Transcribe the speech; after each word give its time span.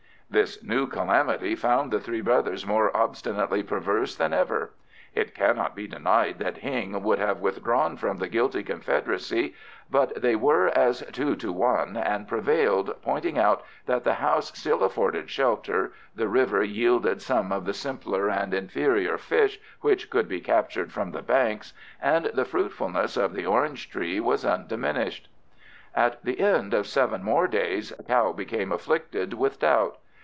This 0.33 0.63
new 0.63 0.87
calamity 0.87 1.55
found 1.57 1.91
the 1.91 1.99
three 1.99 2.21
brothers 2.21 2.65
more 2.65 2.95
obstinately 2.95 3.63
perverse 3.63 4.15
than 4.15 4.31
ever. 4.31 4.71
It 5.13 5.35
cannot 5.35 5.75
be 5.75 5.87
denied 5.87 6.39
that 6.39 6.59
Hing 6.59 7.03
would 7.03 7.19
have 7.19 7.41
withdrawn 7.41 7.97
from 7.97 8.15
the 8.15 8.29
guilty 8.29 8.63
confederacy, 8.63 9.53
but 9.89 10.21
they 10.21 10.37
were 10.37 10.67
as 10.69 11.03
two 11.11 11.35
to 11.35 11.51
one, 11.51 11.97
and 11.97 12.29
prevailed, 12.29 12.95
pointing 13.01 13.37
out 13.37 13.65
that 13.87 14.05
the 14.05 14.13
house 14.13 14.57
still 14.57 14.85
afforded 14.85 15.29
shelter, 15.29 15.91
the 16.15 16.29
river 16.29 16.63
yielded 16.63 17.21
some 17.21 17.51
of 17.51 17.65
the 17.65 17.73
simpler 17.73 18.29
and 18.29 18.53
inferior 18.53 19.17
fish 19.17 19.59
which 19.81 20.09
could 20.09 20.29
be 20.29 20.39
captured 20.39 20.93
from 20.93 21.11
the 21.11 21.21
banks, 21.21 21.73
and 22.01 22.27
the 22.27 22.45
fruitfulness 22.45 23.17
of 23.17 23.33
the 23.33 23.45
orange 23.45 23.89
tree 23.89 24.21
was 24.21 24.45
undiminished. 24.45 25.27
At 25.93 26.23
the 26.23 26.39
end 26.39 26.73
of 26.73 26.87
seven 26.87 27.21
more 27.21 27.49
days 27.49 27.91
Kao 28.07 28.31
became 28.31 28.71
afflicted 28.71 29.33
with 29.33 29.59
doubt. 29.59 29.97